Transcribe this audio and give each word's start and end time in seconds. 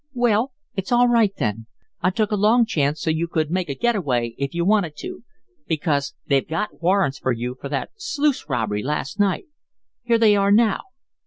"Well, 0.15 0.51
it's 0.75 0.91
all 0.91 1.07
right 1.07 1.31
then. 1.37 1.67
I 2.01 2.09
took 2.09 2.31
a 2.31 2.35
long 2.35 2.65
chance 2.65 2.99
so 2.99 3.11
you 3.11 3.27
could 3.27 3.51
make 3.51 3.69
a 3.69 3.75
get 3.75 3.95
away 3.95 4.33
if 4.39 4.51
you 4.55 4.65
wanted 4.65 4.95
to, 5.01 5.23
because 5.67 6.15
they've 6.25 6.47
got 6.47 6.81
warrants 6.81 7.19
for 7.19 7.31
you 7.31 7.55
for 7.61 7.69
that 7.69 7.91
sluice 7.97 8.49
robbery 8.49 8.81
last 8.81 9.19
night. 9.19 9.45
Here 10.01 10.17
they 10.17 10.35
are 10.35 10.51
now." 10.51 10.79